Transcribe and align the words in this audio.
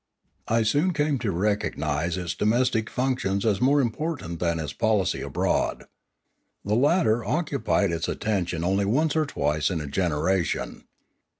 I 0.47 0.63
soon 0.63 0.93
came 0.93 1.19
to 1.19 1.31
recognise 1.31 2.17
its 2.17 2.33
domestic 2.33 2.89
functions 2.89 3.45
as 3.45 3.61
more 3.61 3.79
im 3.79 3.91
portant 3.91 4.39
than 4.39 4.57
its 4.57 4.73
policy 4.73 5.21
abroad. 5.21 5.83
The 6.65 6.73
latter 6.73 7.23
occupied 7.23 7.91
its 7.91 8.07
attention 8.07 8.63
only 8.63 8.85
once 8.85 9.15
or 9.15 9.27
twice 9.27 9.69
in 9.69 9.79
a 9.79 9.85
generation. 9.85 10.85